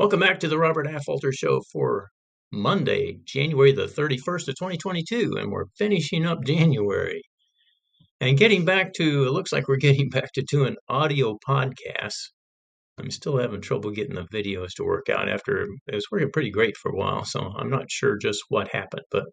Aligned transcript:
Welcome 0.00 0.20
back 0.20 0.40
to 0.40 0.48
the 0.48 0.56
Robert 0.56 0.86
Affolter 0.86 1.30
Show 1.30 1.60
for 1.70 2.08
Monday, 2.50 3.18
January 3.26 3.72
the 3.72 3.84
31st 3.84 4.48
of 4.48 4.54
2022, 4.54 5.34
and 5.36 5.52
we're 5.52 5.66
finishing 5.76 6.24
up 6.24 6.42
January. 6.42 7.20
And 8.18 8.38
getting 8.38 8.64
back 8.64 8.94
to, 8.94 9.26
it 9.26 9.30
looks 9.32 9.52
like 9.52 9.68
we're 9.68 9.76
getting 9.76 10.08
back 10.10 10.32
to 10.32 10.42
doing 10.48 10.76
audio 10.88 11.36
podcasts. 11.46 12.30
I'm 12.98 13.10
still 13.10 13.36
having 13.36 13.60
trouble 13.60 13.90
getting 13.90 14.14
the 14.14 14.26
videos 14.32 14.70
to 14.76 14.84
work 14.84 15.10
out 15.10 15.28
after 15.28 15.64
it 15.86 15.94
was 15.94 16.06
working 16.10 16.30
pretty 16.32 16.50
great 16.50 16.78
for 16.78 16.92
a 16.92 16.96
while, 16.96 17.26
so 17.26 17.52
I'm 17.54 17.68
not 17.68 17.90
sure 17.90 18.16
just 18.16 18.42
what 18.48 18.68
happened. 18.68 19.04
But 19.10 19.24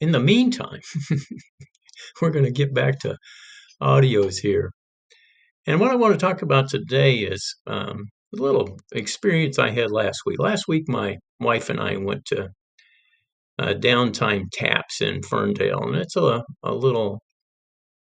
in 0.00 0.10
the 0.10 0.18
meantime, 0.18 0.80
we're 2.20 2.30
going 2.30 2.46
to 2.46 2.50
get 2.50 2.74
back 2.74 2.98
to 3.02 3.16
audios 3.80 4.38
here. 4.42 4.72
And 5.68 5.78
what 5.78 5.92
I 5.92 5.94
want 5.94 6.14
to 6.14 6.18
talk 6.18 6.42
about 6.42 6.68
today 6.68 7.18
is 7.18 7.54
um, 7.68 8.06
little 8.38 8.78
experience 8.92 9.58
I 9.58 9.70
had 9.70 9.90
last 9.90 10.22
week. 10.26 10.38
Last 10.38 10.68
week, 10.68 10.88
my 10.88 11.16
wife 11.40 11.70
and 11.70 11.80
I 11.80 11.96
went 11.96 12.24
to 12.26 12.48
uh, 13.58 13.74
Downtime 13.74 14.44
Taps 14.52 15.00
in 15.00 15.22
Ferndale, 15.22 15.82
and 15.82 15.96
it's 15.96 16.16
a, 16.16 16.44
a 16.62 16.74
little 16.74 17.20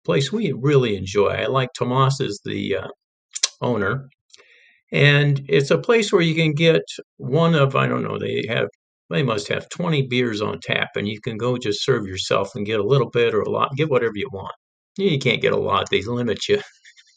place 0.04 0.32
we 0.32 0.52
really 0.52 0.96
enjoy. 0.96 1.30
I 1.30 1.46
like 1.46 1.70
Tomas 1.76 2.20
as 2.20 2.40
the 2.44 2.76
uh, 2.76 2.88
owner, 3.60 4.08
and 4.92 5.44
it's 5.48 5.70
a 5.70 5.78
place 5.78 6.12
where 6.12 6.22
you 6.22 6.34
can 6.34 6.52
get 6.52 6.82
one 7.16 7.54
of 7.54 7.76
I 7.76 7.86
don't 7.86 8.02
know 8.02 8.18
they 8.18 8.44
have 8.48 8.68
they 9.10 9.22
must 9.22 9.48
have 9.48 9.68
20 9.68 10.06
beers 10.08 10.40
on 10.40 10.60
tap, 10.62 10.90
and 10.96 11.06
you 11.06 11.20
can 11.20 11.36
go 11.36 11.56
just 11.56 11.84
serve 11.84 12.06
yourself 12.06 12.54
and 12.54 12.66
get 12.66 12.80
a 12.80 12.86
little 12.86 13.10
bit 13.10 13.34
or 13.34 13.42
a 13.42 13.50
lot, 13.50 13.76
get 13.76 13.90
whatever 13.90 14.14
you 14.16 14.28
want. 14.32 14.54
You 14.96 15.18
can't 15.18 15.42
get 15.42 15.52
a 15.52 15.58
lot; 15.58 15.88
they 15.90 16.02
limit 16.02 16.48
you 16.48 16.60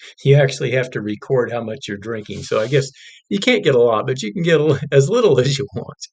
you 0.23 0.35
actually 0.35 0.71
have 0.71 0.89
to 0.91 1.02
record 1.02 1.52
how 1.52 1.63
much 1.63 1.88
you're 1.88 1.97
drinking. 1.97 2.43
So 2.43 2.59
I 2.59 2.67
guess 2.67 2.89
you 3.29 3.39
can't 3.39 3.63
get 3.63 3.75
a 3.75 3.81
lot, 3.81 4.07
but 4.07 4.21
you 4.21 4.33
can 4.33 4.43
get 4.43 4.59
as 4.91 5.09
little 5.09 5.39
as 5.39 5.57
you 5.57 5.67
want. 5.75 6.07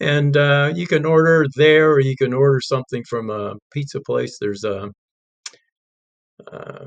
And 0.00 0.36
uh, 0.36 0.72
you 0.74 0.86
can 0.86 1.04
order 1.04 1.46
there, 1.56 1.90
or 1.92 2.00
you 2.00 2.16
can 2.16 2.32
order 2.32 2.60
something 2.60 3.02
from 3.08 3.30
a 3.30 3.54
pizza 3.72 4.00
place. 4.00 4.38
There's 4.40 4.64
a 4.64 4.90
uh, 6.52 6.84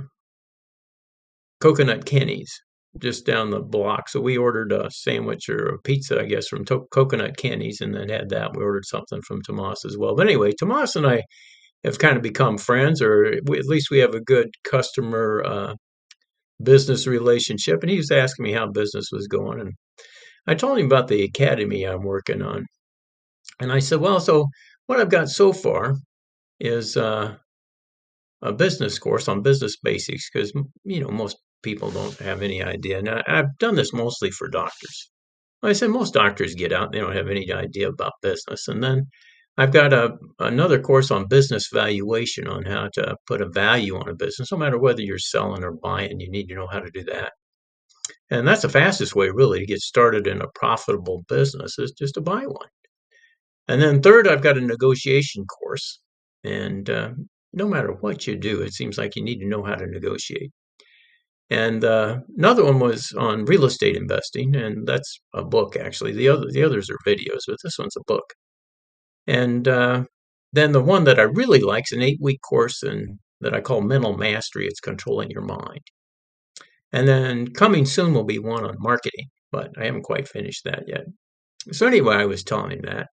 Coconut 1.60 2.06
Kenny's 2.06 2.62
just 3.00 3.26
down 3.26 3.50
the 3.50 3.60
block. 3.60 4.10
So 4.10 4.20
we 4.20 4.38
ordered 4.38 4.72
a 4.72 4.90
sandwich 4.92 5.48
or 5.50 5.68
a 5.68 5.80
pizza, 5.80 6.20
I 6.20 6.26
guess, 6.26 6.48
from 6.48 6.66
to- 6.66 6.88
Coconut 6.92 7.38
Kenny's, 7.38 7.82
and 7.82 7.94
then 7.94 8.10
had 8.10 8.30
that. 8.30 8.56
We 8.56 8.64
ordered 8.64 8.86
something 8.86 9.22
from 9.22 9.42
Tomas 9.42 9.86
as 9.86 9.98
well. 9.98 10.16
But 10.16 10.28
anyway, 10.28 10.52
Tomas 10.52 10.96
and 10.96 11.08
I 11.08 11.24
have 11.84 12.00
kind 12.00 12.18
of 12.18 12.24
become 12.24 12.58
friends, 12.58 13.02
or 13.02 13.40
we, 13.46 13.60
at 13.60 13.66
least 13.66 13.90
we 13.92 14.00
have 14.00 14.14
a 14.14 14.22
good 14.22 14.50
customer 14.64 15.44
uh, 15.46 15.76
business 16.64 17.08
relationship. 17.08 17.82
And 17.82 17.90
he 17.90 17.98
was 17.98 18.12
asking 18.12 18.44
me 18.44 18.54
how 18.54 18.68
business 18.68 19.10
was 19.12 19.28
going. 19.28 19.60
And 19.60 19.74
I 20.48 20.56
told 20.56 20.78
him 20.78 20.86
about 20.86 21.08
the 21.08 21.24
academy 21.24 21.84
I'm 21.84 22.04
working 22.04 22.42
on. 22.42 22.66
And 23.60 23.72
I 23.72 23.80
said, 23.80 24.00
well, 24.00 24.20
so 24.20 24.48
what 24.88 25.00
I've 25.00 25.10
got 25.10 25.30
so 25.30 25.54
far 25.54 25.96
is 26.60 26.98
uh, 26.98 27.36
a 28.42 28.52
business 28.52 28.98
course 28.98 29.28
on 29.28 29.42
business 29.42 29.78
basics 29.78 30.30
because, 30.32 30.52
you 30.84 31.00
know, 31.00 31.10
most 31.10 31.38
people 31.64 31.92
don't 31.92 32.18
have 32.18 32.42
any 32.42 32.64
idea. 32.64 33.00
And 33.00 33.10
I, 33.10 33.24
I've 33.28 33.58
done 33.60 33.76
this 33.76 33.94
mostly 33.94 34.32
for 34.32 34.48
doctors. 34.48 35.12
I 35.64 35.74
said 35.74 35.92
most 35.92 36.16
doctors 36.16 36.56
get 36.56 36.74
out, 36.74 36.92
they 36.92 37.00
don't 37.00 37.16
have 37.16 37.30
any 37.30 37.52
idea 37.52 37.90
about 37.90 38.14
business. 38.24 38.68
And 38.68 38.84
then 38.84 39.08
I've 39.58 39.74
got 39.74 39.94
a 39.94 40.18
another 40.40 40.80
course 40.80 41.12
on 41.12 41.28
business 41.28 41.70
valuation 41.72 42.48
on 42.48 42.64
how 42.64 42.90
to 42.94 43.16
put 43.28 43.42
a 43.42 43.50
value 43.50 43.98
on 43.98 44.10
a 44.10 44.16
business. 44.16 44.52
No 44.52 44.58
matter 44.58 44.80
whether 44.80 45.02
you're 45.02 45.20
selling 45.20 45.64
or 45.64 45.74
buying, 45.74 46.20
you 46.20 46.32
need 46.32 46.48
to 46.48 46.56
know 46.56 46.68
how 46.68 46.80
to 46.80 46.92
do 46.92 47.04
that. 47.06 47.34
And 48.30 48.48
that's 48.48 48.62
the 48.62 48.70
fastest 48.70 49.16
way, 49.16 49.30
really, 49.30 49.60
to 49.60 49.66
get 49.66 49.80
started 49.80 50.26
in 50.26 50.42
a 50.42 50.48
profitable 50.56 51.24
business 51.28 51.78
is 51.78 51.92
just 51.92 52.14
to 52.16 52.22
buy 52.22 52.44
one. 52.44 52.70
And 53.68 53.82
then 53.82 54.02
third, 54.02 54.28
I've 54.28 54.42
got 54.42 54.58
a 54.58 54.62
negotiation 54.62 55.46
course. 55.46 56.00
And 56.44 56.90
uh, 56.90 57.12
no 57.54 57.68
matter 57.68 57.92
what 57.92 58.28
you 58.28 58.38
do, 58.38 58.62
it 58.62 58.74
seems 58.74 58.98
like 58.98 59.16
you 59.16 59.24
need 59.24 59.40
to 59.40 59.48
know 59.48 59.64
how 59.64 59.76
to 59.76 59.86
negotiate. 59.86 60.52
And 61.50 61.84
uh, 61.84 62.20
another 62.38 62.64
one 62.64 62.80
was 62.80 63.12
on 63.18 63.44
real 63.46 63.66
estate 63.66 63.98
investing, 63.98 64.56
and 64.56 64.88
that's 64.88 65.20
a 65.34 65.44
book 65.44 65.76
actually. 65.76 66.14
The 66.14 66.30
other 66.30 66.46
the 66.50 66.64
others 66.64 66.90
are 66.90 66.98
videos, 67.06 67.42
but 67.48 67.58
this 67.62 67.78
one's 67.78 67.98
a 67.98 68.04
book. 68.08 68.24
And 69.28 69.68
uh, 69.68 70.04
then 70.54 70.72
the 70.72 70.82
one 70.82 71.04
that 71.06 71.20
I 71.20 71.24
really 71.24 71.60
like 71.60 71.86
is 71.92 71.98
an 71.98 72.04
eight 72.04 72.20
week 72.22 72.42
course 72.42 72.84
in, 72.84 73.20
that 73.42 73.54
I 73.54 73.62
call 73.62 73.82
Mental 73.82 74.18
Mastery. 74.18 74.68
It's 74.68 74.80
controlling 74.80 75.30
your 75.30 75.44
mind. 75.44 75.82
And 76.94 77.08
then 77.08 77.48
coming 77.54 77.86
soon 77.86 78.14
will 78.14 78.26
be 78.26 78.40
one 78.40 78.66
on 78.66 78.76
marketing, 78.80 79.28
but 79.52 79.72
I 79.80 79.86
haven't 79.86 80.04
quite 80.04 80.28
finished 80.28 80.64
that 80.66 80.84
yet. 80.88 81.06
So 81.72 81.88
anyway, 81.88 82.16
I 82.16 82.26
was 82.26 82.44
telling 82.44 82.72
him 82.72 82.82
that. 82.84 83.08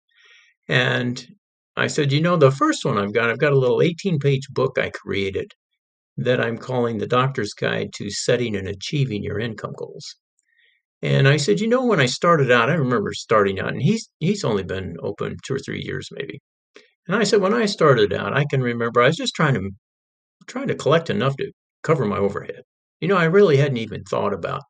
And 0.68 1.24
I 1.76 1.86
said, 1.86 2.12
you 2.12 2.20
know, 2.20 2.36
the 2.36 2.50
first 2.50 2.84
one 2.84 2.98
I've 2.98 3.14
got, 3.14 3.30
I've 3.30 3.38
got 3.38 3.52
a 3.52 3.58
little 3.58 3.80
18 3.82 4.18
page 4.18 4.48
book 4.50 4.78
I 4.78 4.90
created 4.90 5.52
that 6.16 6.40
I'm 6.40 6.58
calling 6.58 6.98
The 6.98 7.06
Doctor's 7.06 7.54
Guide 7.54 7.92
to 7.94 8.10
Setting 8.10 8.56
and 8.56 8.66
Achieving 8.66 9.22
Your 9.22 9.38
Income 9.38 9.74
Goals. 9.78 10.16
And 11.02 11.28
I 11.28 11.36
said, 11.38 11.60
you 11.60 11.68
know, 11.68 11.84
when 11.84 12.00
I 12.00 12.06
started 12.06 12.50
out, 12.52 12.70
I 12.70 12.74
remember 12.74 13.12
starting 13.14 13.58
out, 13.60 13.72
and 13.72 13.82
he's 13.82 14.08
he's 14.20 14.44
only 14.44 14.62
been 14.64 14.96
open 15.02 15.36
two 15.44 15.54
or 15.54 15.58
three 15.58 15.82
years 15.82 16.08
maybe. 16.12 16.40
And 17.08 17.16
I 17.16 17.24
said, 17.24 17.40
when 17.40 17.54
I 17.54 17.66
started 17.66 18.12
out, 18.12 18.34
I 18.36 18.44
can 18.50 18.62
remember 18.62 19.02
I 19.02 19.08
was 19.08 19.16
just 19.16 19.34
trying 19.34 19.54
to 19.54 19.70
trying 20.46 20.68
to 20.68 20.74
collect 20.74 21.10
enough 21.10 21.36
to 21.36 21.52
cover 21.82 22.04
my 22.06 22.18
overhead. 22.18 22.62
You 23.00 23.08
know, 23.08 23.16
I 23.16 23.24
really 23.24 23.56
hadn't 23.58 23.78
even 23.78 24.04
thought 24.04 24.34
about. 24.34 24.62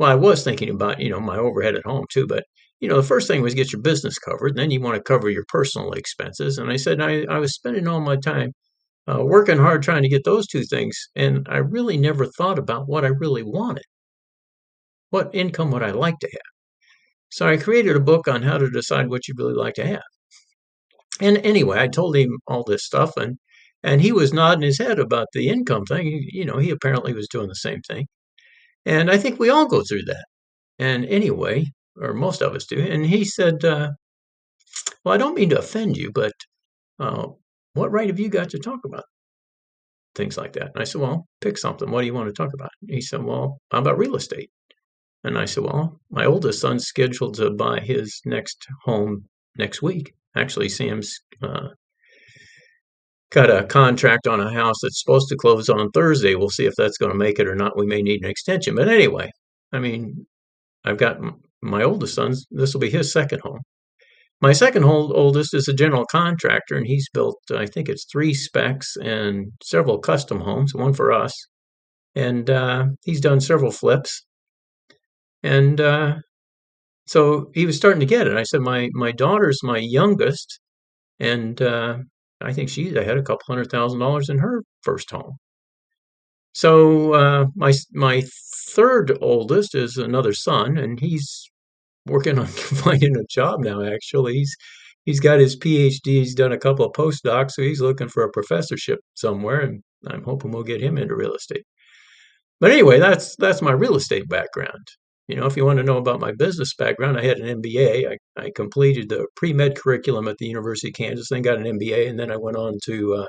Well, 0.00 0.10
I 0.10 0.16
was 0.16 0.42
thinking 0.42 0.70
about 0.70 1.00
you 1.00 1.10
know 1.10 1.20
my 1.20 1.36
overhead 1.38 1.76
at 1.76 1.86
home 1.86 2.06
too, 2.12 2.26
but 2.26 2.44
you 2.80 2.88
know 2.88 2.96
the 2.96 3.06
first 3.06 3.28
thing 3.28 3.42
was 3.42 3.54
get 3.54 3.72
your 3.72 3.82
business 3.82 4.18
covered, 4.18 4.50
and 4.50 4.58
then 4.58 4.70
you 4.72 4.80
want 4.80 4.96
to 4.96 5.02
cover 5.02 5.30
your 5.30 5.44
personal 5.48 5.92
expenses. 5.92 6.58
And 6.58 6.70
I 6.72 6.76
said 6.76 7.00
I, 7.00 7.22
I 7.24 7.38
was 7.38 7.54
spending 7.54 7.86
all 7.86 8.00
my 8.00 8.16
time 8.16 8.52
uh, 9.08 9.24
working 9.24 9.58
hard 9.58 9.82
trying 9.82 10.02
to 10.04 10.08
get 10.10 10.24
those 10.24 10.46
two 10.48 10.64
things, 10.64 10.98
and 11.16 11.46
I 11.50 11.58
really 11.58 11.98
never 11.98 12.26
thought 12.26 12.58
about 12.58 12.88
what 12.88 13.04
I 13.04 13.08
really 13.08 13.42
wanted. 13.44 13.84
What 15.10 15.34
income 15.34 15.70
would 15.72 15.82
I 15.82 15.92
like 15.92 16.18
to 16.20 16.28
have? 16.32 16.50
So 17.30 17.48
I 17.48 17.56
created 17.58 17.96
a 17.96 18.00
book 18.00 18.28
on 18.28 18.42
how 18.42 18.58
to 18.58 18.70
decide 18.70 19.08
what 19.10 19.28
you'd 19.28 19.38
really 19.38 19.54
like 19.54 19.74
to 19.74 19.86
have. 19.86 20.02
And 21.20 21.38
anyway, 21.38 21.78
I 21.80 21.88
told 21.88 22.14
him 22.16 22.38
all 22.46 22.62
this 22.62 22.84
stuff, 22.84 23.16
and 23.16 23.38
and 23.82 24.02
he 24.02 24.12
was 24.12 24.34
nodding 24.34 24.60
his 24.64 24.76
head 24.78 24.98
about 24.98 25.28
the 25.32 25.48
income 25.48 25.86
thing. 25.86 26.28
You 26.30 26.44
know, 26.44 26.58
he 26.58 26.68
apparently 26.70 27.14
was 27.14 27.26
doing 27.28 27.48
the 27.48 27.54
same 27.54 27.80
thing. 27.80 28.06
And 28.86 29.10
I 29.10 29.18
think 29.18 29.38
we 29.40 29.50
all 29.50 29.66
go 29.66 29.82
through 29.84 30.04
that. 30.06 30.26
And 30.78 31.06
anyway, 31.06 31.66
or 31.96 32.14
most 32.14 32.42
of 32.42 32.54
us 32.54 32.66
do. 32.66 32.80
And 32.80 33.06
he 33.06 33.24
said, 33.24 33.64
uh, 33.64 33.92
"Well, 35.04 35.12
I 35.14 35.18
don't 35.18 35.34
mean 35.34 35.50
to 35.50 35.58
offend 35.58 35.98
you, 35.98 36.10
but 36.10 36.32
uh, 37.00 37.28
what 37.74 37.92
right 37.92 38.08
have 38.08 38.20
you 38.20 38.28
got 38.30 38.50
to 38.50 38.58
talk 38.58 38.80
about 38.84 39.04
things 40.14 40.36
like 40.36 40.52
that?" 40.54 40.70
And 40.74 40.80
I 40.80 40.84
said, 40.84 41.00
"Well, 41.00 41.26
pick 41.40 41.58
something. 41.58 41.90
What 41.90 42.00
do 42.00 42.06
you 42.06 42.14
want 42.14 42.28
to 42.28 42.32
talk 42.34 42.52
about?" 42.54 42.70
And 42.82 42.90
he 42.90 43.00
said, 43.00 43.22
"Well, 43.24 43.60
how 43.70 43.78
about 43.78 43.98
real 43.98 44.16
estate?" 44.16 44.50
And 45.24 45.36
I 45.36 45.44
said, 45.44 45.64
Well, 45.64 46.00
my 46.10 46.24
oldest 46.24 46.60
son's 46.60 46.86
scheduled 46.86 47.34
to 47.34 47.50
buy 47.50 47.80
his 47.80 48.20
next 48.24 48.66
home 48.84 49.28
next 49.56 49.82
week. 49.82 50.14
Actually, 50.36 50.68
Sam's 50.68 51.18
uh, 51.42 51.68
got 53.30 53.50
a 53.50 53.64
contract 53.64 54.26
on 54.26 54.40
a 54.40 54.52
house 54.52 54.76
that's 54.82 55.00
supposed 55.00 55.28
to 55.28 55.36
close 55.36 55.68
on 55.68 55.90
Thursday. 55.90 56.34
We'll 56.34 56.50
see 56.50 56.66
if 56.66 56.74
that's 56.76 56.98
going 56.98 57.12
to 57.12 57.18
make 57.18 57.38
it 57.38 57.48
or 57.48 57.54
not. 57.54 57.76
We 57.76 57.86
may 57.86 58.02
need 58.02 58.22
an 58.24 58.30
extension. 58.30 58.74
But 58.74 58.88
anyway, 58.88 59.30
I 59.72 59.78
mean, 59.78 60.26
I've 60.84 60.98
got 60.98 61.18
my 61.62 61.82
oldest 61.82 62.14
son's, 62.14 62.46
this 62.50 62.72
will 62.72 62.80
be 62.80 62.90
his 62.90 63.12
second 63.12 63.40
home. 63.40 63.60
My 64.40 64.52
second 64.52 64.84
oldest 64.84 65.52
is 65.52 65.68
a 65.68 65.74
general 65.74 66.06
contractor, 66.06 66.74
and 66.74 66.86
he's 66.86 67.10
built, 67.12 67.38
I 67.54 67.66
think 67.66 67.90
it's 67.90 68.06
three 68.10 68.32
specs 68.32 68.96
and 68.96 69.52
several 69.62 69.98
custom 69.98 70.40
homes, 70.40 70.74
one 70.74 70.94
for 70.94 71.12
us. 71.12 71.34
And 72.14 72.48
uh, 72.48 72.86
he's 73.04 73.20
done 73.20 73.40
several 73.40 73.70
flips 73.70 74.24
and 75.42 75.80
uh, 75.80 76.16
so 77.06 77.50
he 77.54 77.66
was 77.66 77.76
starting 77.76 78.00
to 78.00 78.06
get 78.06 78.26
it. 78.26 78.36
I 78.36 78.44
said, 78.44 78.60
my 78.62 78.90
my 78.94 79.12
daughter's 79.12 79.62
my 79.62 79.78
youngest, 79.78 80.60
and 81.20 81.60
uh, 81.62 81.98
I 82.40 82.52
think 82.52 82.70
she 82.70 82.94
had 82.94 83.18
a 83.18 83.22
couple 83.22 83.44
hundred 83.48 83.70
thousand 83.70 84.00
dollars 84.00 84.28
in 84.30 84.38
her 84.38 84.62
first 84.82 85.10
home. 85.10 85.36
So 86.52 87.14
uh, 87.14 87.46
my 87.56 87.72
my 87.92 88.22
third 88.70 89.16
oldest 89.20 89.74
is 89.74 89.96
another 89.96 90.32
son, 90.32 90.78
and 90.78 90.98
he's 91.00 91.50
working 92.06 92.38
on 92.38 92.46
finding 92.84 93.16
a 93.16 93.24
job 93.30 93.60
now. 93.60 93.82
Actually, 93.82 94.34
he's 94.34 94.56
he's 95.04 95.20
got 95.20 95.40
his 95.40 95.56
PhD. 95.58 96.00
He's 96.06 96.34
done 96.34 96.52
a 96.52 96.58
couple 96.58 96.84
of 96.84 96.92
postdocs, 96.92 97.52
so 97.52 97.62
he's 97.62 97.80
looking 97.80 98.08
for 98.08 98.24
a 98.24 98.30
professorship 98.32 99.00
somewhere, 99.14 99.60
and 99.60 99.82
I'm 100.08 100.24
hoping 100.24 100.50
we'll 100.52 100.64
get 100.64 100.82
him 100.82 100.98
into 100.98 101.14
real 101.16 101.34
estate. 101.34 101.64
But 102.60 102.72
anyway, 102.72 102.98
that's 103.00 103.36
that's 103.36 103.62
my 103.62 103.72
real 103.72 103.96
estate 103.96 104.28
background. 104.28 104.86
You 105.30 105.36
know, 105.36 105.46
if 105.46 105.56
you 105.56 105.64
want 105.64 105.78
to 105.78 105.84
know 105.84 105.96
about 105.96 106.18
my 106.18 106.32
business 106.32 106.74
background, 106.74 107.16
I 107.16 107.24
had 107.24 107.38
an 107.38 107.62
MBA. 107.62 108.10
I, 108.10 108.42
I 108.42 108.50
completed 108.56 109.08
the 109.08 109.28
pre 109.36 109.52
med 109.52 109.76
curriculum 109.76 110.26
at 110.26 110.38
the 110.38 110.46
University 110.46 110.88
of 110.88 110.94
Kansas, 110.94 111.28
then 111.30 111.42
got 111.42 111.58
an 111.58 111.78
MBA, 111.78 112.08
and 112.08 112.18
then 112.18 112.32
I 112.32 112.36
went 112.36 112.56
on 112.56 112.78
to 112.86 113.14
uh, 113.14 113.26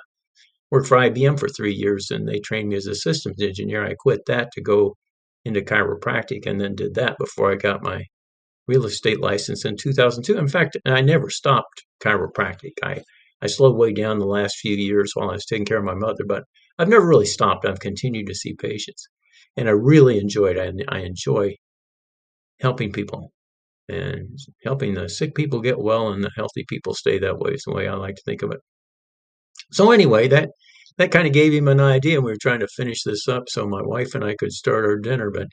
work 0.71 0.87
for 0.87 0.97
IBM 0.97 1.39
for 1.39 1.47
three 1.47 1.75
years, 1.75 2.09
and 2.09 2.27
they 2.27 2.39
trained 2.39 2.69
me 2.69 2.75
as 2.75 2.87
a 2.87 2.95
systems 2.95 3.39
engineer. 3.39 3.85
I 3.85 3.93
quit 3.93 4.21
that 4.25 4.49
to 4.53 4.61
go 4.61 4.95
into 5.45 5.61
chiropractic, 5.61 6.47
and 6.47 6.59
then 6.59 6.73
did 6.73 6.95
that 6.95 7.19
before 7.19 7.51
I 7.51 7.55
got 7.55 7.83
my 7.83 8.05
real 8.67 8.85
estate 8.85 9.19
license 9.19 9.63
in 9.63 9.77
2002. 9.77 10.39
In 10.39 10.47
fact, 10.47 10.77
I 10.87 11.01
never 11.01 11.29
stopped 11.29 11.83
chiropractic. 12.03 12.73
I, 12.83 13.03
I 13.43 13.47
slowed 13.47 13.77
way 13.77 13.93
down 13.93 14.17
the 14.17 14.25
last 14.25 14.55
few 14.57 14.75
years 14.75 15.11
while 15.13 15.29
I 15.29 15.33
was 15.33 15.45
taking 15.45 15.65
care 15.65 15.77
of 15.77 15.83
my 15.83 15.93
mother, 15.93 16.23
but 16.27 16.45
I've 16.79 16.89
never 16.89 17.07
really 17.07 17.27
stopped. 17.27 17.67
I've 17.67 17.79
continued 17.79 18.25
to 18.25 18.33
see 18.33 18.55
patients. 18.55 19.07
And 19.55 19.69
I 19.69 19.73
really 19.73 20.17
enjoyed. 20.19 20.57
I, 20.57 20.71
I 20.89 21.01
enjoy 21.01 21.57
helping 22.61 22.91
people 22.91 23.31
and 23.89 24.39
helping 24.63 24.93
the 24.93 25.09
sick 25.09 25.35
people 25.35 25.59
get 25.59 25.79
well 25.79 26.09
and 26.09 26.23
the 26.23 26.31
healthy 26.35 26.65
people 26.69 26.93
stay 26.93 27.19
that 27.19 27.39
way 27.39 27.51
is 27.51 27.63
the 27.65 27.73
way 27.73 27.87
I 27.87 27.95
like 27.95 28.15
to 28.15 28.21
think 28.25 28.41
of 28.41 28.51
it. 28.51 28.59
So 29.71 29.91
anyway, 29.91 30.27
that 30.29 30.49
that 30.97 31.11
kind 31.11 31.27
of 31.27 31.33
gave 31.33 31.53
him 31.53 31.67
an 31.67 31.79
idea. 31.79 32.17
And 32.17 32.25
we 32.25 32.31
were 32.31 32.37
trying 32.41 32.59
to 32.59 32.67
finish 32.67 33.03
this 33.03 33.27
up 33.27 33.43
so 33.47 33.67
my 33.67 33.81
wife 33.81 34.13
and 34.15 34.23
I 34.23 34.35
could 34.35 34.51
start 34.51 34.85
our 34.85 34.97
dinner, 34.97 35.31
but 35.31 35.47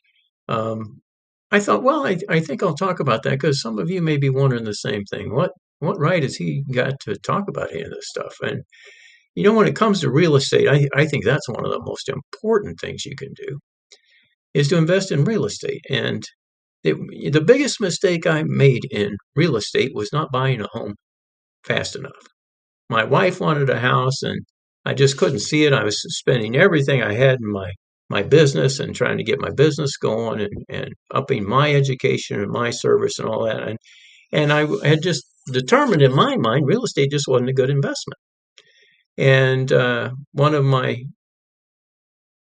um, 0.49 1.00
I 1.50 1.60
thought, 1.60 1.82
well, 1.82 2.06
I, 2.06 2.19
I 2.28 2.40
think 2.40 2.62
I'll 2.62 2.75
talk 2.75 3.00
about 3.00 3.22
that 3.22 3.31
because 3.31 3.62
some 3.62 3.78
of 3.78 3.90
you 3.90 4.02
may 4.02 4.19
be 4.19 4.28
wondering 4.31 4.64
the 4.64 4.75
same 4.75 5.04
thing. 5.04 5.34
What 5.34 5.52
what 5.81 5.99
right 5.99 6.22
has 6.22 6.37
he 6.37 6.64
got 6.72 6.99
to 7.00 7.16
talk 7.16 7.49
about 7.49 7.72
any 7.72 7.82
of 7.82 7.90
this 7.90 8.08
stuff? 8.08 8.34
And 8.43 8.62
you 9.34 9.44
know, 9.44 9.52
when 9.52 9.69
it 9.69 9.76
comes 9.76 10.00
to 10.00 10.11
real 10.11 10.37
estate, 10.37 10.69
I, 10.69 10.88
I 10.94 11.06
think 11.06 11.25
that's 11.25 11.49
one 11.49 11.64
of 11.64 11.70
the 11.70 11.82
most 11.84 12.08
important 12.08 12.81
things 12.81 13.04
you 13.04 13.14
can 13.16 13.32
do 13.34 13.61
is 14.54 14.69
to 14.69 14.76
invest 14.76 15.12
in 15.12 15.25
real 15.25 15.44
estate. 15.44 15.84
And 15.88 16.25
it, 16.84 17.32
the 17.32 17.40
biggest 17.40 17.80
mistake 17.80 18.26
I 18.26 18.42
made 18.44 18.84
in 18.90 19.16
real 19.34 19.56
estate 19.56 19.92
was 19.94 20.12
not 20.12 20.32
buying 20.32 20.60
a 20.60 20.69
home 20.72 20.94
fast 21.64 21.96
enough. 21.96 22.12
My 22.88 23.04
wife 23.04 23.40
wanted 23.40 23.70
a 23.70 23.80
house 23.80 24.22
and 24.22 24.40
I 24.84 24.94
just 24.94 25.19
couldn't 25.19 25.40
see 25.40 25.64
it. 25.64 25.72
I 25.72 25.84
was 25.84 26.00
spending 26.19 26.56
everything 26.56 27.02
I 27.02 27.14
had 27.14 27.38
in 27.40 27.50
my 27.50 27.72
my 28.10 28.22
business 28.22 28.80
and 28.80 28.94
trying 28.94 29.19
to 29.19 29.25
get 29.25 29.38
my 29.40 29.50
business 29.50 29.98
going 29.98 30.40
and, 30.40 30.64
and 30.70 30.94
upping 31.12 31.46
my 31.46 31.75
education 31.75 32.40
and 32.40 32.50
my 32.50 32.70
service 32.70 33.19
and 33.19 33.28
all 33.28 33.44
that. 33.44 33.62
And 33.62 33.78
and 34.32 34.52
I 34.52 34.66
had 34.86 35.02
just 35.02 35.25
determined 35.52 36.02
in 36.02 36.14
my 36.14 36.36
mind 36.36 36.66
real 36.66 36.84
estate 36.84 37.10
just 37.10 37.28
wasn't 37.28 37.50
a 37.50 37.54
good 37.54 37.70
investment. 37.70 38.19
And 39.19 39.72
uh, 39.72 40.10
one 40.32 40.54
of 40.54 40.64
my 40.64 41.02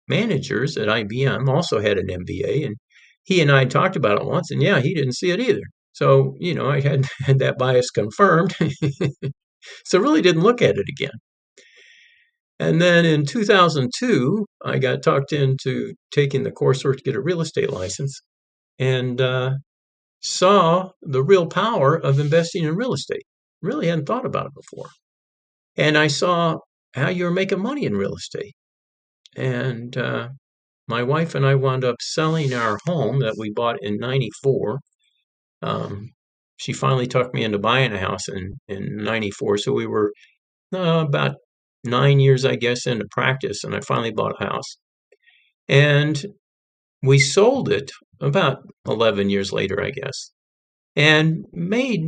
managers 0.07 0.77
at 0.77 0.87
IBM 0.87 1.47
also 1.47 1.79
had 1.79 1.97
an 1.97 2.07
MBA, 2.07 2.65
and 2.65 2.75
he 3.23 3.41
and 3.41 3.51
I 3.51 3.65
talked 3.65 3.95
about 3.95 4.21
it 4.21 4.27
once, 4.27 4.51
and 4.51 4.61
yeah, 4.61 4.79
he 4.79 4.93
didn't 4.93 5.15
see 5.15 5.31
it 5.31 5.39
either. 5.39 5.63
So 5.93 6.35
you 6.39 6.53
know, 6.53 6.69
I 6.69 6.81
had 6.81 7.05
had 7.19 7.39
that 7.39 7.57
bias 7.57 7.89
confirmed. 7.91 8.55
so 9.85 9.99
really 9.99 10.21
didn't 10.21 10.43
look 10.43 10.61
at 10.61 10.77
it 10.77 10.85
again. 10.89 11.17
And 12.59 12.81
then 12.81 13.05
in 13.05 13.25
2002, 13.25 14.45
I 14.63 14.79
got 14.79 15.03
talked 15.03 15.33
into 15.33 15.93
taking 16.11 16.43
the 16.43 16.51
coursework 16.51 16.97
to 16.97 17.03
get 17.03 17.15
a 17.15 17.21
real 17.21 17.41
estate 17.41 17.71
license 17.71 18.21
and 18.79 19.19
uh, 19.19 19.51
saw 20.21 20.89
the 21.01 21.23
real 21.23 21.47
power 21.47 21.95
of 21.95 22.19
investing 22.19 22.63
in 22.63 22.75
real 22.75 22.93
estate. 22.93 23.23
Really 23.61 23.87
hadn't 23.87 24.05
thought 24.05 24.25
about 24.25 24.47
it 24.47 24.53
before. 24.53 24.87
And 25.75 25.97
I 25.97 26.07
saw 26.07 26.59
how 26.93 27.09
you 27.09 27.25
were 27.25 27.31
making 27.31 27.61
money 27.61 27.85
in 27.85 27.95
real 27.95 28.15
estate. 28.15 28.53
And 29.35 29.95
uh, 29.97 30.29
my 30.87 31.03
wife 31.03 31.35
and 31.35 31.45
I 31.45 31.55
wound 31.55 31.83
up 31.83 31.95
selling 32.01 32.53
our 32.53 32.77
home 32.85 33.19
that 33.19 33.35
we 33.37 33.49
bought 33.49 33.77
in 33.81 33.97
94. 33.97 34.79
Um, 35.61 36.11
she 36.57 36.73
finally 36.73 37.07
talked 37.07 37.33
me 37.33 37.43
into 37.43 37.59
buying 37.59 37.93
a 37.93 37.99
house 37.99 38.27
in, 38.27 38.53
in 38.67 38.97
94. 38.97 39.57
So 39.59 39.73
we 39.73 39.87
were 39.87 40.11
uh, 40.73 41.05
about 41.07 41.35
nine 41.83 42.19
years, 42.19 42.45
I 42.45 42.55
guess, 42.55 42.85
into 42.85 43.05
practice, 43.11 43.63
and 43.63 43.75
I 43.75 43.79
finally 43.81 44.11
bought 44.11 44.35
a 44.39 44.45
house. 44.45 44.77
And 45.67 46.23
we 47.01 47.19
sold 47.19 47.69
it 47.69 47.91
about 48.21 48.59
11 48.87 49.29
years 49.29 49.51
later, 49.51 49.81
I 49.81 49.91
guess, 49.91 50.31
and 50.95 51.45
made 51.51 52.01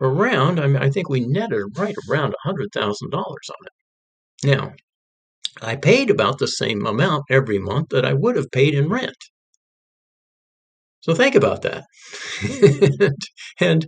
around, 0.00 0.60
I 0.60 0.66
mean, 0.66 0.82
I 0.82 0.90
think 0.90 1.08
we 1.08 1.20
netted 1.20 1.78
right 1.78 1.94
around 2.10 2.34
$100,000 2.46 3.14
on 3.14 3.30
it. 3.30 4.46
Now, 4.46 4.72
I 5.62 5.76
paid 5.76 6.10
about 6.10 6.38
the 6.38 6.46
same 6.46 6.86
amount 6.86 7.24
every 7.30 7.58
month 7.58 7.88
that 7.90 8.04
I 8.04 8.12
would 8.12 8.36
have 8.36 8.50
paid 8.50 8.74
in 8.74 8.88
rent. 8.88 9.16
So 11.00 11.14
think 11.14 11.34
about 11.34 11.62
that. 11.62 11.84
and 13.60 13.86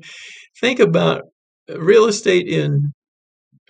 think 0.61 0.81
about 0.81 1.23
real 1.69 2.07
estate 2.07 2.47
in, 2.47 2.93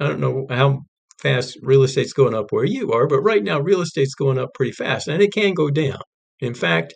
I 0.01 0.09
don't 0.09 0.21
know 0.21 0.47
how 0.51 0.81
fast 1.23 1.59
real 1.63 1.85
estate's 1.85 2.13
going 2.13 2.35
up 2.35 2.47
where 2.51 2.65
you 2.65 2.93
are, 2.93 3.07
but 3.07 3.21
right 3.21 3.43
now 3.43 3.61
real 3.61 3.81
estate's 3.81 4.15
going 4.15 4.39
up 4.39 4.51
pretty 4.55 4.73
fast 4.73 5.09
and 5.09 5.23
it 5.23 5.33
can 5.33 5.55
go 5.55 5.71
down. 5.71 6.01
In 6.41 6.55
fact, 6.55 6.95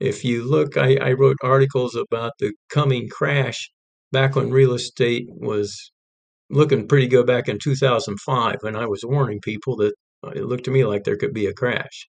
if 0.00 0.24
you 0.24 0.48
look, 0.48 0.76
I, 0.76 0.96
I 0.96 1.12
wrote 1.12 1.36
articles 1.42 1.94
about 1.96 2.32
the 2.38 2.52
coming 2.70 3.08
crash 3.08 3.70
back 4.12 4.36
when 4.36 4.50
real 4.50 4.74
estate 4.74 5.26
was 5.28 5.92
looking 6.50 6.86
pretty 6.86 7.06
good 7.06 7.26
back 7.26 7.48
in 7.48 7.58
2005, 7.62 8.56
and 8.62 8.76
I 8.76 8.86
was 8.86 9.04
warning 9.04 9.40
people 9.42 9.76
that 9.76 9.94
it 10.28 10.44
looked 10.44 10.64
to 10.64 10.70
me 10.70 10.84
like 10.84 11.04
there 11.04 11.16
could 11.16 11.34
be 11.34 11.46
a 11.46 11.54
crash. 11.54 12.08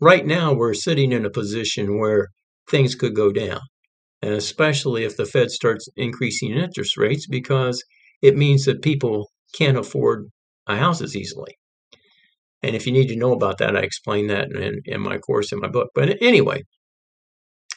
Right 0.00 0.26
now, 0.26 0.52
we're 0.52 0.74
sitting 0.74 1.12
in 1.12 1.24
a 1.24 1.30
position 1.30 1.98
where 1.98 2.28
things 2.70 2.94
could 2.94 3.14
go 3.14 3.32
down, 3.32 3.60
and 4.22 4.34
especially 4.34 5.04
if 5.04 5.16
the 5.16 5.26
Fed 5.26 5.50
starts 5.50 5.88
increasing 5.96 6.52
interest 6.52 6.96
rates 6.96 7.26
because 7.26 7.82
it 8.22 8.36
means 8.36 8.64
that 8.64 8.82
people 8.82 9.30
can't 9.54 9.78
afford 9.78 10.26
houses 10.66 11.16
easily. 11.16 11.56
And 12.62 12.74
if 12.74 12.86
you 12.86 12.92
need 12.92 13.08
to 13.08 13.16
know 13.16 13.32
about 13.32 13.58
that, 13.58 13.76
I 13.76 13.80
explain 13.80 14.26
that 14.28 14.50
in, 14.50 14.80
in 14.84 15.00
my 15.00 15.18
course 15.18 15.52
in 15.52 15.60
my 15.60 15.68
book. 15.68 15.90
But 15.94 16.20
anyway, 16.20 16.62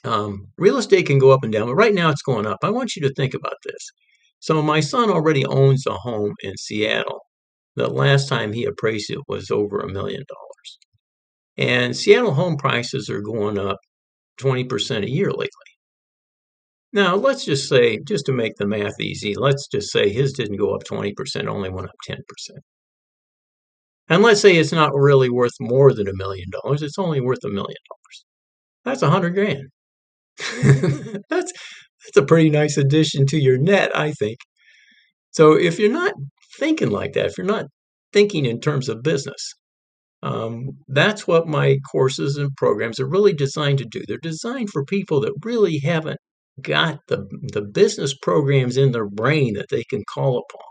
um, 0.04 0.48
real 0.58 0.78
estate 0.78 1.06
can 1.06 1.20
go 1.20 1.32
up 1.32 1.44
and 1.44 1.52
down, 1.54 1.68
but 1.68 1.76
right 1.76 1.94
now 1.94 2.10
it's 2.10 2.22
going 2.22 2.46
up. 2.46 2.60
I 2.64 2.70
want 2.70 2.96
you 2.96 3.02
to 3.08 3.14
think 3.14 3.34
about 3.34 3.58
this. 3.64 3.90
So 4.40 4.62
my 4.62 4.80
son 4.80 5.10
already 5.10 5.46
owns 5.46 5.86
a 5.86 5.94
home 5.94 6.34
in 6.42 6.56
Seattle. 6.58 7.20
The 7.80 7.88
last 7.88 8.28
time 8.28 8.52
he 8.52 8.66
appraised 8.66 9.10
it 9.10 9.20
was 9.30 9.50
over 9.50 9.80
a 9.80 9.90
million 9.90 10.26
dollars. 10.28 10.80
And 11.58 11.96
Seattle 11.96 12.34
home 12.34 12.58
prices 12.58 13.10
are 13.10 13.22
going 13.22 13.58
up 13.58 13.78
20% 14.42 15.06
a 15.06 15.10
year 15.10 15.32
lately. 15.32 15.48
Now, 16.92 17.16
let's 17.16 17.46
just 17.46 17.70
say, 17.70 18.00
just 18.06 18.26
to 18.26 18.34
make 18.34 18.58
the 18.58 18.68
math 18.68 19.00
easy, 19.00 19.34
let's 19.34 19.66
just 19.68 19.94
say 19.94 20.10
his 20.10 20.34
didn't 20.34 20.58
go 20.58 20.76
up 20.76 20.84
20%, 20.84 21.48
only 21.48 21.70
went 21.70 21.88
up 21.88 21.96
10%. 22.06 22.18
And 24.10 24.24
let's 24.24 24.42
say 24.42 24.58
it's 24.58 24.74
not 24.74 24.94
really 24.94 25.30
worth 25.30 25.54
more 25.62 25.94
than 25.94 26.10
a 26.10 26.18
million 26.18 26.50
dollars, 26.52 26.82
it's 26.82 27.00
only 27.00 27.22
worth 27.22 27.46
a 27.46 27.48
million 27.48 27.78
dollars. 27.88 28.26
That's 28.84 29.04
a 29.04 29.10
hundred 29.10 29.36
grand. 29.36 29.70
that's 31.30 31.54
that's 32.04 32.18
a 32.18 32.26
pretty 32.26 32.50
nice 32.50 32.76
addition 32.76 33.26
to 33.28 33.40
your 33.40 33.58
net, 33.58 33.96
I 33.96 34.12
think. 34.12 34.40
So 35.32 35.54
if 35.54 35.80
you're 35.80 35.94
not 35.94 36.14
thinking 36.60 36.92
like 36.92 37.14
that, 37.14 37.28
if 37.28 37.38
you're 37.38 37.48
not 37.48 37.66
thinking 38.14 38.46
in 38.46 38.60
terms 38.60 38.90
of 38.90 39.04
business, 39.04 39.54
um, 40.22 40.72
that's 40.88 41.28
what 41.28 41.48
my 41.48 41.78
courses 41.92 42.38
and 42.38 42.56
programs 42.58 43.00
are 43.00 43.08
really 43.08 43.34
designed 43.34 43.78
to 43.80 43.86
do. 43.86 44.04
They're 44.08 44.18
designed 44.18 44.70
for 44.70 44.84
people 44.86 45.22
that 45.22 45.34
really 45.44 45.80
haven't 45.80 46.20
got 46.62 47.00
the 47.08 47.26
the 47.54 47.62
business 47.62 48.14
programs 48.22 48.76
in 48.78 48.92
their 48.92 49.08
brain 49.08 49.54
that 49.54 49.70
they 49.70 49.84
can 49.86 50.04
call 50.14 50.40
upon. 50.40 50.62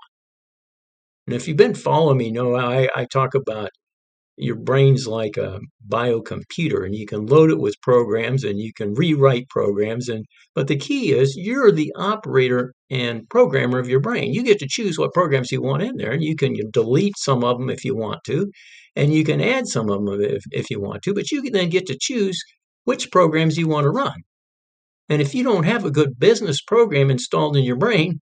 And 1.26 1.35
if 1.35 1.49
you've 1.49 1.57
been 1.57 1.75
following 1.75 2.18
me, 2.18 2.26
you 2.26 2.33
know 2.33 2.57
I, 2.57 2.88
I 2.95 3.04
talk 3.07 3.35
about 3.35 3.71
your 4.37 4.57
brain's 4.57 5.07
like 5.09 5.37
a 5.37 5.61
biocomputer 5.88 6.85
and 6.85 6.95
you 6.95 7.07
can 7.07 7.26
load 7.26 7.50
it 7.50 7.59
with 7.59 7.80
programs 7.83 8.45
and 8.45 8.59
you 8.59 8.73
can 8.73 8.95
rewrite 8.95 9.49
programs 9.49 10.09
and 10.09 10.25
but 10.54 10.68
the 10.68 10.76
key 10.76 11.12
is 11.12 11.37
you're 11.37 11.73
the 11.73 11.92
operator 11.97 12.73
and 12.90 13.28
programmer 13.28 13.78
of 13.78 13.88
your 13.88 14.00
brain. 14.00 14.33
You 14.33 14.42
get 14.42 14.59
to 14.61 14.68
choose 14.68 14.99
what 14.99 15.12
programs 15.12 15.52
you 15.52 15.62
want 15.62 15.83
in 15.83 15.97
there 15.97 16.12
and 16.12 16.23
you 16.23 16.37
can 16.37 16.54
delete 16.73 17.16
some 17.16 17.45
of 17.45 17.59
them 17.59 17.71
if 17.71 17.85
you 17.85 17.97
want 17.97 18.21
to 18.26 18.50
and 18.97 19.12
you 19.12 19.25
can 19.25 19.40
add 19.40 19.66
some 19.66 19.90
of 19.90 20.04
them 20.04 20.21
if, 20.21 20.42
if 20.50 20.71
you 20.71 20.80
want 20.80 21.02
to 21.02 21.14
but 21.14 21.30
you 21.30 21.42
can 21.42 21.52
then 21.52 21.71
get 21.71 21.87
to 21.87 21.99
choose 22.00 22.40
which 22.85 23.11
programs 23.11 23.57
you 23.57 23.68
want 23.68 23.85
to 23.85 23.90
run. 23.90 24.23
And 25.11 25.23
if 25.23 25.35
you 25.35 25.42
don't 25.42 25.64
have 25.64 25.85
a 25.85 25.90
good 25.90 26.18
business 26.18 26.61
program 26.62 27.11
installed 27.11 27.57
in 27.57 27.64
your 27.64 27.76
brain 27.76 28.21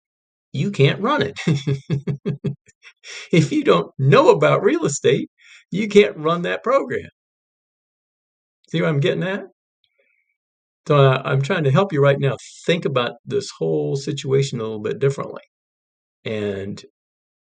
you 0.52 0.70
can't 0.70 1.02
run 1.02 1.22
it. 1.22 1.38
If 3.32 3.52
you 3.52 3.64
don't 3.64 3.92
know 3.98 4.30
about 4.30 4.62
real 4.62 4.84
estate, 4.84 5.30
you 5.70 5.88
can't 5.88 6.16
run 6.16 6.42
that 6.42 6.62
program. 6.62 7.08
See 8.68 8.80
what 8.80 8.88
I'm 8.88 9.00
getting 9.00 9.22
at? 9.22 9.44
So 10.88 10.96
uh, 10.96 11.22
I'm 11.24 11.42
trying 11.42 11.64
to 11.64 11.70
help 11.70 11.92
you 11.92 12.00
right 12.02 12.18
now 12.18 12.36
think 12.64 12.84
about 12.84 13.12
this 13.24 13.50
whole 13.58 13.96
situation 13.96 14.60
a 14.60 14.62
little 14.62 14.80
bit 14.80 14.98
differently. 14.98 15.42
And 16.24 16.84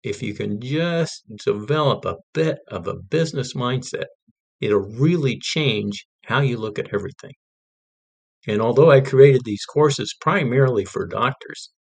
if 0.03 0.23
you 0.23 0.35
can 0.35 0.61
just 0.61 1.25
develop 1.45 2.05
a 2.05 2.17
bit 2.33 2.59
of 2.69 2.87
a 2.87 2.95
business 2.95 3.55
mindset, 3.55 4.07
it'll 4.61 4.81
really 4.81 5.39
change 5.41 6.07
how 6.25 6.41
you 6.41 6.57
look 6.59 6.79
at 6.79 6.93
everything. 6.95 7.33
And 8.47 8.61
although 8.61 8.91
I 8.91 9.01
created 9.01 9.43
these 9.45 9.65
courses 9.65 10.15
primarily 10.21 10.85
for 10.85 11.07
doctors, 11.07 11.71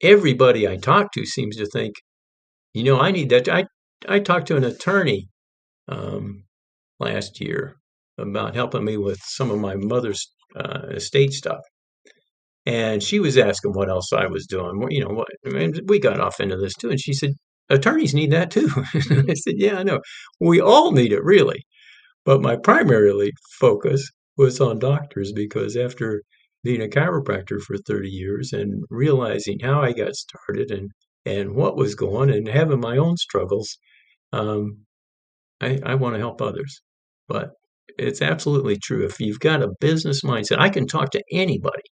everybody 0.00 0.68
I 0.68 0.76
talk 0.76 1.12
to 1.12 1.26
seems 1.26 1.56
to 1.56 1.66
think 1.66 1.94
you 2.74 2.84
know, 2.84 2.98
I 2.98 3.10
need 3.10 3.28
that. 3.30 3.48
I 3.48 3.64
I 4.08 4.18
talked 4.18 4.48
to 4.48 4.56
an 4.56 4.64
attorney 4.64 5.28
um, 5.88 6.44
last 6.98 7.40
year 7.40 7.76
about 8.18 8.54
helping 8.54 8.84
me 8.84 8.96
with 8.96 9.20
some 9.24 9.50
of 9.50 9.58
my 9.60 9.74
mother's 9.76 10.32
uh, 10.56 10.88
estate 10.90 11.32
stuff, 11.32 11.60
And 12.66 13.02
she 13.02 13.18
was 13.20 13.38
asking 13.38 13.72
what 13.72 13.88
else 13.90 14.12
I 14.12 14.26
was 14.26 14.46
doing. 14.46 14.86
You 14.90 15.04
know, 15.04 15.10
what, 15.14 15.28
and 15.44 15.80
we 15.86 15.98
got 15.98 16.20
off 16.20 16.40
into 16.40 16.56
this 16.56 16.74
too. 16.74 16.90
And 16.90 17.00
she 17.00 17.12
said, 17.12 17.34
attorneys 17.70 18.14
need 18.14 18.30
that 18.32 18.50
too. 18.50 18.68
I 18.94 19.34
said, 19.34 19.54
yeah, 19.56 19.78
I 19.78 19.82
know. 19.82 20.00
We 20.40 20.60
all 20.60 20.92
need 20.92 21.12
it, 21.12 21.24
really. 21.24 21.64
But 22.24 22.42
my 22.42 22.56
primary 22.56 23.32
focus 23.60 24.10
was 24.38 24.60
on 24.60 24.78
doctors 24.80 25.32
because 25.32 25.76
after 25.76 26.22
being 26.64 26.82
a 26.82 26.88
chiropractor 26.88 27.60
for 27.60 27.76
30 27.78 28.08
years 28.10 28.52
and 28.52 28.84
realizing 28.90 29.58
how 29.60 29.82
I 29.82 29.92
got 29.92 30.14
started 30.16 30.70
and, 30.70 30.90
and 31.26 31.54
what 31.54 31.76
was 31.76 31.94
going 31.96 32.30
and 32.30 32.48
having 32.48 32.80
my 32.80 32.96
own 32.98 33.16
struggles, 33.16 33.78
um, 34.32 34.78
I, 35.60 35.80
I 35.84 35.94
want 35.96 36.14
to 36.14 36.20
help 36.20 36.42
others. 36.42 36.82
But 37.28 37.50
it's 37.98 38.22
absolutely 38.22 38.76
true. 38.78 39.04
If 39.04 39.20
you've 39.20 39.40
got 39.40 39.62
a 39.62 39.72
business 39.80 40.22
mindset, 40.22 40.58
I 40.60 40.68
can 40.70 40.86
talk 40.86 41.10
to 41.12 41.22
anybody 41.32 41.82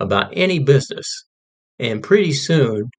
about 0.00 0.32
any 0.36 0.58
business, 0.60 1.26
and 1.78 2.02
pretty 2.02 2.32
soon 2.32 2.90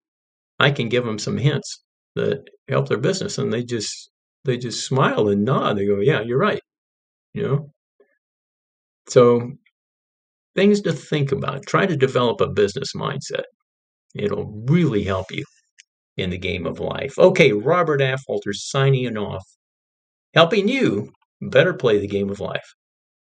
I 0.60 0.72
can 0.72 0.90
give 0.90 1.06
them 1.06 1.20
some 1.20 1.38
hints 1.38 1.82
that 2.16 2.44
help 2.70 2.90
their 2.90 2.98
business, 3.00 3.38
and 3.38 3.54
they 3.54 3.64
just 3.64 4.12
they 4.46 4.58
just 4.58 4.86
smile 4.86 5.30
and 5.30 5.46
nod. 5.46 5.78
They 5.78 5.88
go, 5.88 6.00
"Yeah, 6.02 6.22
you're 6.22 6.40
right." 6.40 6.62
You 7.34 7.44
know. 7.44 7.72
So 9.10 9.54
things 10.56 10.82
to 10.82 10.94
think 10.94 11.32
about. 11.32 11.66
Try 11.66 11.86
to 11.86 11.96
develop 11.98 12.42
a 12.42 12.48
business 12.50 12.94
mindset. 12.96 13.44
It'll 14.16 14.46
really 14.68 15.04
help 15.04 15.32
you 15.32 15.46
in 16.18 16.30
the 16.32 16.38
game 16.38 16.66
of 16.66 16.80
life. 16.80 17.18
Okay, 17.20 17.54
Robert 17.54 18.02
Affolter 18.02 18.54
signing 18.54 19.18
off, 19.18 19.46
helping 20.36 20.68
you 20.68 21.12
better 21.42 21.74
play 21.74 22.00
the 22.00 22.08
game 22.08 22.30
of 22.30 22.40
life. 22.40 22.76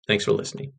Thanks 0.09 0.25
for 0.25 0.33
listening. 0.33 0.73